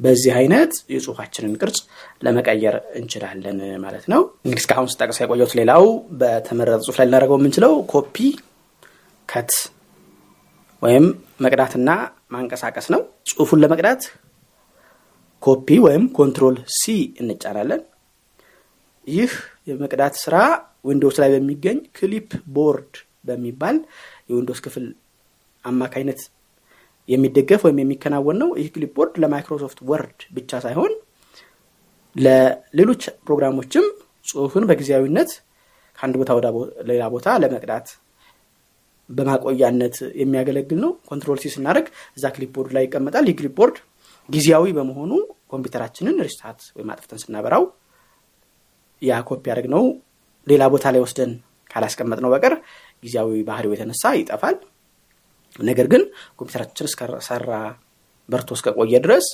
[0.01, 1.79] በዚህ አይነት የጽሁፋችንን ቅርጽ
[2.25, 5.85] ለመቀየር እንችላለን ማለት ነው። እንግዲህ እስካሁን ስጠቅስ የቆየሁት ሌላው
[6.21, 8.17] በተመረጠ ጽሁፍ ላይ ልናደርገው የምንችለው ኮፒ
[9.29, 9.53] cut
[10.83, 11.07] ወይም
[11.45, 11.91] መቅዳትና
[12.31, 14.03] ማንቀሳቀስ ነው። ጽሁፉን ለመቅዳት
[15.43, 16.85] ኮፒ ወይም control C
[17.23, 17.83] እንጫናለን።
[19.07, 19.33] ይህ
[19.69, 20.37] የመቅዳት ስራ
[20.85, 22.93] ዊንዶውስ ላይ በሚገኝ clipboard
[23.25, 23.77] በሚባል
[24.31, 24.87] የዊንዶውስ ክፍል
[25.65, 26.21] አማካይነት
[27.11, 30.93] የሚደገፍ ወይም የሚከናወን ነው። ይህ clipboard ለማይክሮሶፍት Word ብቻ ሳይሆን
[32.17, 33.87] ለሌሎች ፕሮግራሞችም
[34.27, 35.31] ጽሁፍን በጊዜያዊነት
[35.99, 36.47] ከአንድ ቦታ ወደ
[36.91, 37.89] ሌላ ቦታ ለመቅዳት
[39.11, 43.79] በማቆያነት የሚያገለግል ነው። control C ስናደርግ እዛ clipboard ላይ ይቀመጣል። ይህ clipboard
[44.29, 45.13] ጊዜያዊ በመሆኑ
[45.53, 47.65] ኮምፒውተራችንን restart ወይም አጥፍተን ስናበራው
[49.03, 49.85] ያ ኮፒ ያደርግነው
[50.47, 51.33] ሌላ ቦታ ላይ ወስደን
[51.71, 52.55] ካላስቀመጥነው በቀር
[53.03, 54.57] ጊዜያዊ ባህሪው የተነሳ ይጠፋል
[55.59, 56.03] ነገር ግን
[56.39, 57.53] ኮምፒውተራችን እስከሰራ
[58.29, 59.27] በርቶ እስከቆየ ድረስ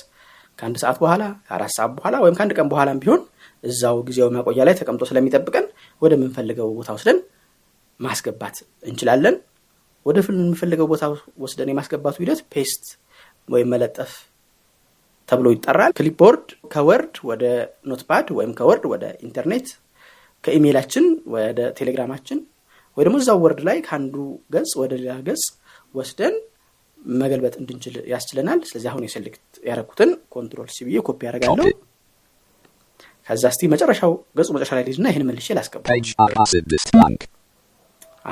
[0.59, 3.21] ከአንድ ሰዓት በኋላ ከአራት ሰዓት በኋላ ወይም ከአንድ ቀን በኋላም ቢሆን
[3.63, 5.65] እዛው ጊዜያዊ ማቆያ ላይ ተቀምጦ ስለሚጠብቀን
[6.01, 7.19] ወደምንፈልገው ቦታ ወስደን
[7.99, 9.35] ማስገባት እንችላለን።
[10.05, 11.03] ወደ የምንፈልገው ቦታ
[11.43, 12.83] ወስደን የማስገባቱ ሂደት paste
[13.49, 14.11] ወይም መለጠፍ
[15.29, 17.43] ተብሎ ይጠራል። clipboard ከ Word ወደ
[17.89, 19.67] Notepad ወይም ከ Word ወደ ኢንተርኔት
[20.43, 22.39] ከኢሜይላችን ወደ ቴሌግራማችን
[22.97, 24.15] ወይ ደግሞ እዛው Word ላይ ከአንዱ
[24.53, 25.43] ገጽ ወደ ሌላ ገጽ
[25.93, 26.35] ወስደን
[27.19, 31.65] መገልበጥ እንድንችል ያስችለናል ስለዚህ አሁን የ select ያደረኩትን Control C ብዬ ኮፒ ያደርጋለሁ.
[33.27, 35.83] ከዛ እስቲ መጨረሻው ገጹ መጨረሻ ላይ ልሂድና ይህን መልሼ ላስገባ.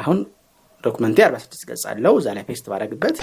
[0.01, 0.17] አሁን
[0.83, 3.15] document ኤ 46 ገጽ አለው እዛ ላይ paste ባደረግበት.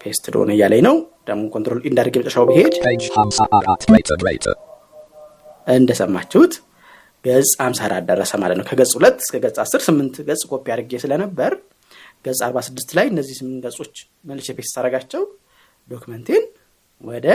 [0.00, 0.96] paste done እያለኝ ነው
[1.28, 2.74] ደግሞ Control End አድርጌ የመጨረሻው ብሄድ.
[5.76, 6.52] እንደሰማችሁት
[7.24, 11.52] ገጽ 54 ደረሰ ማለት ነው ከገጽ ሁለት እስከ ገጽ 10 ስምንት ገጽ ኮፒ አድርጌ ስለነበር
[12.24, 15.22] ገጽ 46 ላይ እነዚህ ስምንት ገጾች መልሼ paste አደረጋቸው
[15.88, 16.44] document ኤን
[17.04, 17.26] ወደ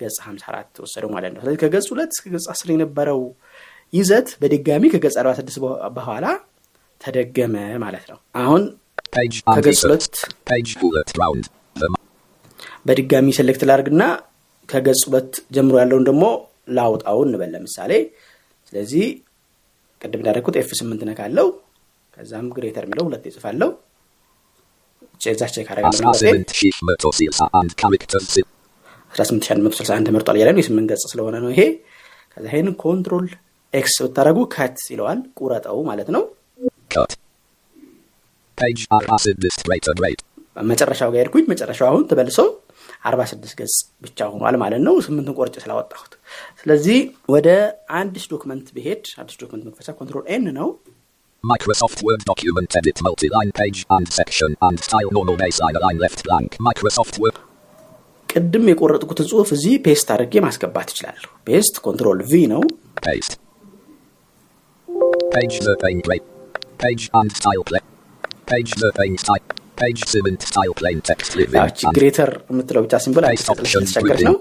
[0.00, 3.20] ገጽ 54 ወሰደው ማለት ነው። ስለዚህ ከገጽ ሁለት እስከ ገጽ 10 የነበረው
[3.92, 6.26] ይዘት በድጋሚ ከገጽ 46 በ- በኋላ
[7.00, 7.54] ተደገመ
[7.84, 8.62] ማለት ነው። አሁን
[9.48, 9.80] ከገጽ.
[9.86, 10.14] ሁለት
[12.86, 14.02] በድጋሚ select ላርግና
[14.68, 16.24] ከገጽ ሁለት ጀምሮ ያለውን ደግሞ
[16.70, 17.92] ላውጣው እንበል ለምሳሌ።
[18.68, 19.04] ስለዚህ
[20.02, 21.48] ቅድም እንዳደረግኩት F ስምንት ነካለው
[22.16, 23.70] ከዛም greater የሚለው ሁለት ይጽፋለው
[25.22, 28.32] ዛ check አደረጋለሁ 18 ሺህ መቶ ስልሳ አንድ characters
[29.12, 31.62] 18161 ተመርጧል እያለ ነው። የስምንት ገጽ ስለሆነ ነው ይሄ።
[32.32, 33.26] ከዛ ይህን Control
[33.72, 36.22] X ብታደረጉ cut ይለዋል። ቁረጠው ማለት ነው.
[40.70, 42.38] መጨረሻው ጋር ሄድኩኝ። መጨረሻው አሁን ተመልሶ
[43.06, 46.12] 46 ገጽ ብቻ ሆኗል ማለት ነው። ስምንትን ቆርጬ ስላወጣሁት።
[46.60, 47.48] ስለዚህ ወደ
[47.98, 50.68] አዲስ ዶክመንት ብሄድ። አዲስ ዶክመንት መክፈቻ ኮንትሮል ኤን ነው
[51.43, 56.57] Microsoft Word document edit multi-line page and section and style normal baseline line left blank.
[56.57, 57.37] Microsoft Word
[58.29, 62.63] ቅድም የቆረጥኩትን ጽሁፍ እዚህ ፔስት አድርጌ ማስገባት ይችላለሁ ፔስት ኮንትሮል ቪ ነው
[63.07, 63.33] paste.
[65.35, 66.23] Page the pane plate.
[66.77, 67.87] Page and style plate.
[68.45, 68.71] Page
[69.82, 70.38] the pane style.
[70.38, 73.44] Page 7 style plain text living ያቺ and ግሬተር የምትለው ብቻ symbol አዲስ
[74.28, 74.34] ነው.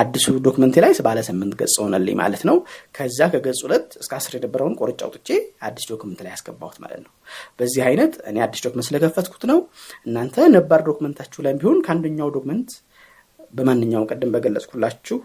[0.00, 2.56] አዲሱ document ኤ ላይ ባለ ስምንት ገጽ ሆነልኝ ማለት ነው
[2.94, 5.28] ከዛ ከገጽ ሁለት እስከ አስር የነበረውን ቆርጬ አውጥቼ
[5.68, 7.12] አዲስ document ላይ ያስገባሁት ማለት ነው
[7.60, 9.60] በዚህ አይነት እኔ አዲስ document ስለከፈትኩት ነው
[10.06, 12.70] እናንተ ነባር document ኣችሁ ላይ ቢሆን ከአንደኛው document
[13.58, 15.18] በማንኛውም ቅድም በገለጽኩላችሁ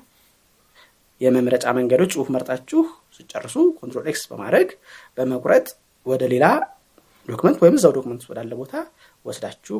[1.21, 2.81] የመምረጫ መንገዶች ጽሁፍ መርጣችሁ
[3.17, 4.69] ስትጨርሱ Control X በማድረግ
[5.17, 5.67] በመቁረጥ
[6.05, 6.45] ወደ ሌላ
[7.29, 8.73] document ወይም እዛው document ወዳለ ቦታ
[9.25, 9.77] ወስዳችሁ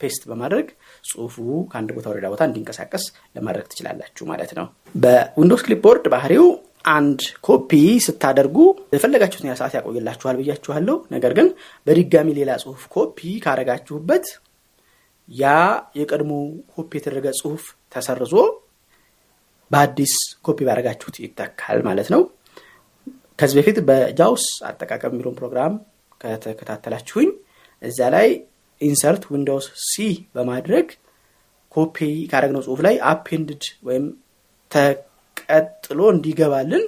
[0.00, 0.66] paste በማድረግ
[1.04, 1.36] ጽሁፉ
[1.70, 3.04] ከአንድ ቦታ ወደ ቦታ እንዲንቀሳቀስ
[3.36, 6.46] ለማድረግ ትችላላችሁ ማለት ነው። በ Windows clipboard ባህሪው
[6.88, 7.70] አንድ ኮፒ
[8.04, 8.56] ስታደርጉ
[8.94, 11.48] የፈለጋችሁትን ያህል ሰዓት ያቆይላችኋል ብያችኋለሁ። ነገር ግን
[11.86, 14.26] በድጋሚ ሌላ ጽሁፍ ኮፒ ካረጋችሁበት
[15.28, 15.44] ያ
[16.00, 16.32] የቀድሞ
[16.74, 17.62] ኮፒ የተደረገ ጽሁፍ
[17.94, 18.34] ተሰርዞ
[19.70, 20.14] በአዲስ
[20.46, 22.22] ኮፒ ባደረጋችሁት ይተካል ማለት ነው።
[23.38, 25.72] ከዚህ በፊት በ JAWS አጠቃቀም የሚለውን ፕሮግራም
[26.20, 27.28] ከተከታተላችሁኝ
[27.82, 28.28] እዛ ላይ
[28.80, 29.94] Insert Windows C
[30.34, 30.86] በማድረግ
[31.74, 31.96] ኮፒ
[32.30, 34.04] ካደረግነው ጽሁፍ ላይ append ወይም
[34.70, 36.84] ተቀጥሎ እንዲገባልን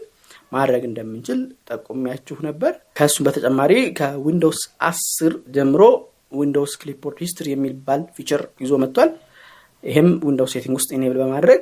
[0.53, 5.83] ማድረግ እንደምንችል ጠቁሚያችሁ ነበር። ከእሱም በተጨማሪ ከ Windows አስር ጀምሮ
[6.39, 9.11] Windows clipboard history የሚባል feature ይዞ መጥቷል።
[9.85, 11.61] ይህም Windows setting ውስጥ enable በማድረግ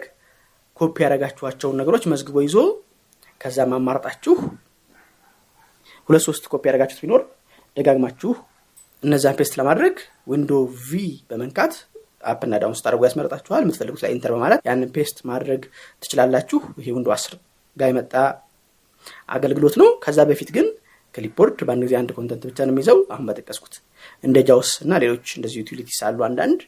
[0.76, 2.56] ኮፒ ያደረጋችኋቸውን ነገሮች መዝግቦ ይዞ
[3.40, 4.34] ከዛም አማርጣችሁ
[6.08, 7.22] ሁለት ሶስት ኮፒ ያደረጋችሁት ቢኖር
[7.76, 8.30] ደጋግማችሁ
[9.02, 9.96] እነዛን paste ለማድረግ
[10.30, 10.52] Windows
[10.84, 11.74] V በመንካት
[12.24, 15.62] up ና down ስታደርጉ ያስመረጣችኋል። የምትፈልጉት ላይ Enter በማለት ያንን paste ማድረግ
[16.02, 17.34] ትችላላችሁ። ይሄ Windows አስር
[17.76, 18.14] ጋር የመጣ
[19.34, 20.66] አገልግሎት ነው። ከዛ በፊት ግን
[21.14, 23.74] clipboard በአንድ ጊዜ አንድ content ብቻ ነው የሚይዘው። አሁን በጠቀስኩት
[24.24, 26.60] እንደ JAWS እና ሌሎች እንደዚህ utilities አሉ አንዳንድ።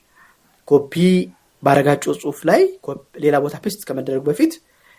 [0.68, 0.94] ኮፒ
[1.62, 2.60] ባረጋችሁ ጽሁፍ ላይ
[3.24, 4.52] ሌላ ቦታ paste ከመደረጉ በፊት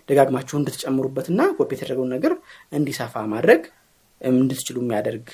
[0.10, 2.34] ደጋግማችሁ እንድትጨምሩበትና ኮፒ የተደረገውን ነገር
[2.74, 3.62] እንዲሰፋ ማድረግ
[4.22, 5.28] እንድትችሉ የሚያደርግ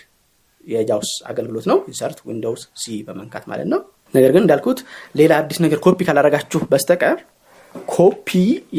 [0.67, 3.81] የ JAWS አገልግሎት ነው። Insert Windows C በመንካት ማለት ነው።
[4.13, 4.79] ነገር ግን እንዳልኩት
[5.15, 7.17] ሌላ አዲስ ነገር ኮፒ ካላረጋችሁ በስተቀር
[7.89, 8.29] ኮፒ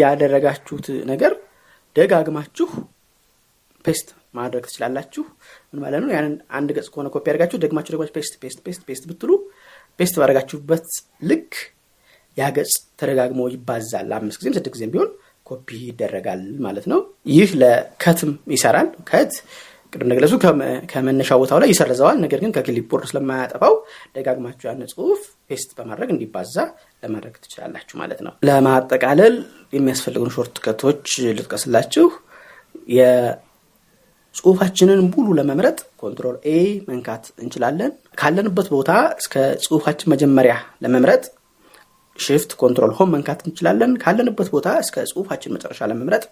[0.00, 1.32] ያደረጋችሁት ነገር
[1.96, 2.68] ደጋግማችሁ
[3.84, 5.22] paste ማድረግ ትችላላችሁ።
[5.68, 6.10] ምን ማለት ነው?
[6.14, 9.30] ያንን አንድ ገጽ ከሆነ ኮፒ ያደርጋችሁ ደግማችሁ ደግማችሁ paste paste paste paste ብትሉ
[9.98, 10.86] paste ባደረጋችሁበት
[11.22, 11.52] ልክ
[12.36, 15.10] ያ ገጽ ተደጋግሞ ይባዛል። አምስት ጊዜም ስድስት ጊዜም ቢሆን
[15.46, 17.00] ኮፒ ይደረጋል ማለት ነው።
[17.32, 19.32] ይህ ለ cut ም ይሰራል። cut
[19.96, 20.34] ቅድም እንደገለጹ
[20.92, 23.74] ከመነሻ ቦታው ላይ ይሰርዘዋል። ነገር ግን ከ clipboard ስለማያጠፋው
[24.16, 26.56] ደጋግማችሁ ያን ጽሁፍ paste በማድረግ እንዲባዛ
[27.02, 29.36] ለማድረግ ትችላላችሁ ማለት ነው። ለማጠቃለል
[29.72, 32.06] የሚያስፈልጉን shortcut ኦች ልጥቀስላችሁ።
[34.34, 36.56] ጽሁፋችንን ሙሉ ለመምረጥ Control A
[36.88, 40.54] መንካት እንችላለን። ካለንበት ቦታ እስከ ጽሁፋችን መጀመሪያ
[40.84, 41.22] ለመምረጥ
[42.18, 46.24] Shift Control Home መንካት እንችላለን። ካለንበት ቦታ እስከ ጽሁፋችን መጨረሻ ለመምረጥ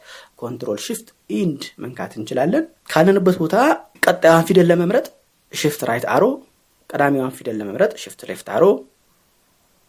[0.43, 3.57] Control Shift End መንካት እንችላለን። ካለንበት ቦታ
[4.07, 5.07] ቀጣዩን ፊደል ለመምረጥ
[5.53, 6.25] Shift Right Arrow
[6.91, 8.65] ቀዳሚዋን ፊደል ለመምረጥ Shift Left Arrow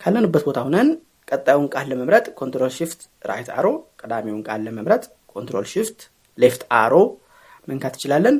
[0.01, 0.89] ካለንበት ቦታ ሁነን
[1.27, 3.67] ቀጣዩን ቃል ለመምረጥ Control Shift Right Arrow
[4.01, 5.03] ቀዳሚውን ቃል ለመምረጥ
[5.35, 5.99] Control Shift
[6.37, 6.93] left arrow
[7.67, 8.35] መንካት እንችላለን።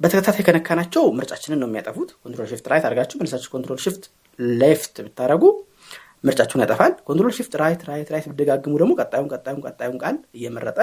[0.00, 4.04] በተከታታይ ከነካናቸው ምርጫችንን ነው የሚያጠፉት። control shift right አድርጋችሁ መልሳችሁ control shift
[4.60, 5.44] left ብታደረጉ
[6.24, 10.78] ምርጫችሁን ያጠፋል። control shift right right right ብትደጋግሙ ደግሞ ቀጣዩን ቀጣዩን ቀጣዩን ቃል እየመረጠ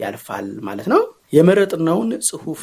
[0.00, 2.62] ያልፋል ማለት ነው። የመረጥነውን ጽሁፍ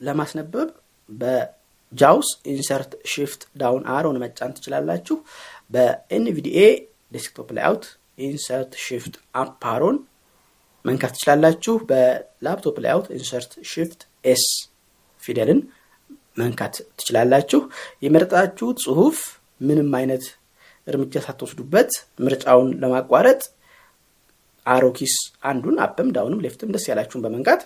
[0.00, 0.68] ለማስነበብ
[1.10, 5.16] በ JAWS insert shift down arrow ን መጫን ትችላላችሁ።
[5.72, 6.60] በ NVDA
[7.12, 7.84] desktop layout
[8.24, 9.96] insert shift up arrow ን
[10.84, 14.44] መንካት ትችላላችሁ። በ laptop layout insert shift S
[15.22, 15.60] ፊደልን
[16.38, 17.60] መንካት ትችላላችሁ።
[18.02, 19.18] የመረጣችሁት ጽሁፍ
[19.60, 20.24] ምንም አይነት
[20.86, 21.90] እርምጃ ሳትወስዱበት
[22.24, 23.42] ምርጫውን ለማቋረጥ
[24.66, 25.14] arrow keys
[25.50, 27.62] አንዱን up ም down ም left ም ደስ ያላችሁን በመንካት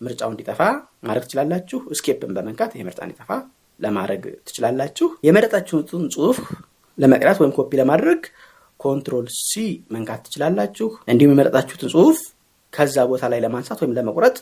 [0.00, 0.60] ምርጫው እንዲጠፋ
[1.06, 3.30] ማድረግ ትችላላችሁ escape ን በመንካት ይህ ምርጫ እንዲጠፋ
[3.80, 6.38] ለማድረግ ትችላላችሁ የመረጣችሁትን ጽሁፍ
[6.98, 8.22] ለመቅዳት ወይም ኮፒ ለማድረግ
[8.80, 9.52] control C
[9.94, 12.18] መንካት ትችላላችሁ። እንዲሁም የመረጣችሁትን ጽሁፍ
[12.72, 14.36] ከዛ ቦታ ላይ ለማንሳት ወይም ለመቁረጥ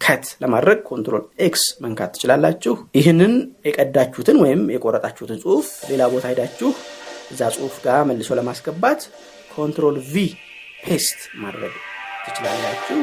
[0.00, 3.32] cut ለማድረግ control X መንካት ትችላላችሁ። ይህንን
[3.68, 6.70] የቀዳችሁትን ወይም የቆረጣችሁትን ጽሁፍ ሌላ ቦታ ሄዳችሁ
[7.32, 9.02] እዛ ጽሁፍ ጋር መልሶ ለማስገባት
[9.54, 10.24] control V
[10.84, 11.74] paste ማድረግ
[12.24, 12.98] ትችላላችሁ።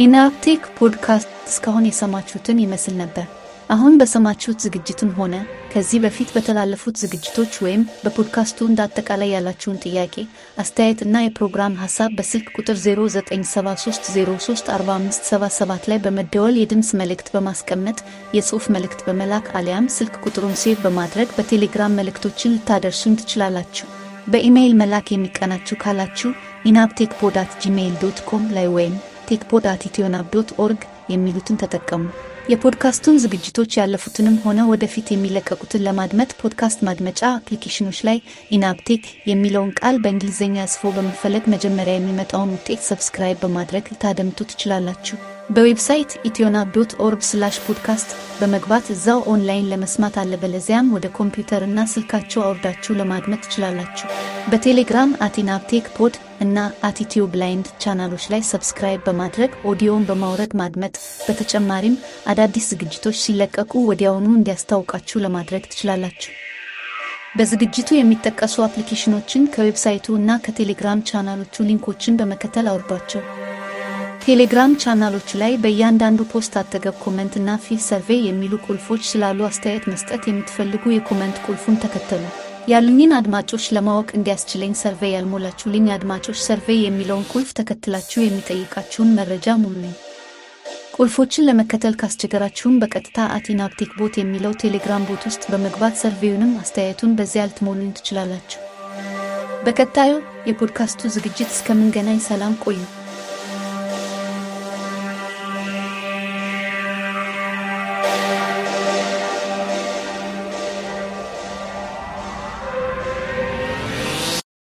[0.00, 3.26] ኢናብ ቴክ ፖድካስት እስካሁን የሰማችሁትን ይመስል ነበር።
[3.70, 5.34] አሁን በሰማችሁት ዝግጅትም ሆነ
[5.72, 10.14] ከዚህ በፊት በተላለፉት ዝግጅቶች ወይም በፖድካስቱ እንደ አጠቃላይ ያላችሁን ጥያቄ፣
[10.62, 17.98] አስተያየት እና የፕሮግራም ሀሳብ በስልክ ቁጥር 0973034577 ላይ በመደወል የድምፅ መልእክት በማስቀመጥ
[18.36, 23.86] የጽሑፍ መልእክት በመላክ አሊያም ስልክ ቁጥሩን save በማድረግ በቴሌግራም መልእክቶችን ልታደርሱን ትችላላችሁ።
[24.26, 26.30] በኢሜይል መላክ የሚቀናችሁ ካላችሁ
[26.64, 28.94] enabtech pod at Gmail dot com ላይ ወይም
[29.30, 32.02] techpod at ethionab dot org የሚሉትን ተጠቀሙ።
[32.48, 38.18] የፖድካስቱን ዝግጅቶች ያለፉትንም ሆነ ወደፊት የሚለቀቁትን ለማድመጥ ፖድካስት ማድመጫ አፕሊኬሽኖች ላይ
[38.50, 45.18] ኢናብ ቴክ የሚለውን ቃል በእንግሊዝኛ ጽፎ በመፈለግ መጀመሪያ የሚመጣውን ውጤት subscribe በማድረግ ልታደምጡ ትችላላችሁ።
[45.50, 48.10] በ website ethionab dot org slash podcast
[48.40, 54.08] በመግባት እዛው ኦንላይን ለመስማት አለበለዚያም ወደ ኮምፒውተር እና ስልካችሁ አውርዳችሁ ለማድመጥ ትችላላችሁ።
[54.50, 60.94] በቴሌግራም at enabtech pod እና at ethio blind ቻናሎች ላይ subscribe በማድረግ ኦዲዮን በማውረድ ማድመጥ፣
[61.26, 61.96] በተጨማሪም
[62.32, 66.32] አዳዲስ ዝግጅቶች ሲለቀቁ ወዲያውኑ እንዲያስታውቃችሁ ለማድረግ ትችላላችሁ።
[67.36, 73.22] በዝግጅቱ የሚጠቀሱ አፕሊኬሽኖችን ከ website ኡ እና ከቴሌግራም ቻናሎቹ link ኦችን በመከተል አውርዷቸው።
[74.20, 80.22] ቴሌግራም ቻናሎቹ ላይ በእያንዳንዱ post አጠገብ comment እና fill survey የሚሉ ቁልፎች ስላሉ አስተያየት መስጠት
[80.28, 82.24] የምትፈልጉ የ comment ቁልፉን ተከተሉ።
[82.70, 89.94] ያሉኝን አድማጮች ለማወቅ እንዲያስችለኝ ሰርቬይ ያልሞላችሁልኝ አድማጮች ሰርቬይ የሚለውን ቁልፍ ተከትላችሁ የሚጠይቃችሁን መረጃ ሙሉኝ።
[90.96, 97.90] ቁልፎችን ለመከተል ካስቸገራችሁም በቀጥታ አቲናፕቴክ ቦት የሚለው ቴሌግራም ቦት ውስጥ በመግባት ሰርቬዩንም አስተያየቱን በዚያ ልትሞሉኝ
[97.98, 98.60] ትችላላችሁ።
[99.64, 100.12] በቀጣዩ
[100.48, 102.80] የፖድካስቱ ዝግጅት እስከምንገናኝ ሰላም ቆዩ።